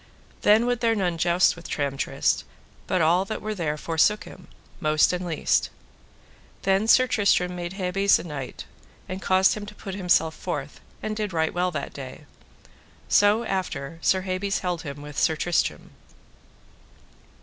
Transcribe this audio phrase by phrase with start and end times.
[0.41, 2.43] Then would there none joust with Tramtrist,
[2.87, 4.47] but all that there were forsook him,
[4.79, 5.69] most and least.
[6.63, 8.65] Then Sir Tristram made Hebes a knight,
[9.07, 12.25] and caused him to put himself forth, and did right well that day.
[13.09, 15.91] So after Sir Hebes held him with Sir Tristram.